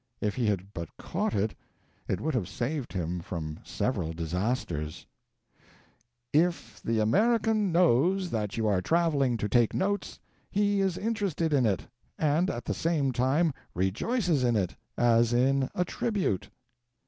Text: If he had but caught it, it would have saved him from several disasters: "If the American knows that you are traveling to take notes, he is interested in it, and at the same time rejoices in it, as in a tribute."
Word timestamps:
If 0.19 0.33
he 0.33 0.47
had 0.47 0.73
but 0.73 0.89
caught 0.97 1.35
it, 1.35 1.53
it 2.07 2.19
would 2.19 2.33
have 2.33 2.47
saved 2.49 2.91
him 2.93 3.19
from 3.19 3.59
several 3.63 4.13
disasters: 4.13 5.05
"If 6.33 6.81
the 6.81 6.97
American 6.97 7.71
knows 7.71 8.31
that 8.31 8.57
you 8.57 8.65
are 8.65 8.81
traveling 8.81 9.37
to 9.37 9.47
take 9.47 9.75
notes, 9.75 10.19
he 10.49 10.79
is 10.81 10.97
interested 10.97 11.53
in 11.53 11.67
it, 11.67 11.87
and 12.17 12.49
at 12.49 12.65
the 12.65 12.73
same 12.73 13.11
time 13.11 13.53
rejoices 13.75 14.43
in 14.43 14.55
it, 14.55 14.75
as 14.97 15.33
in 15.33 15.69
a 15.75 15.85
tribute." 15.85 16.49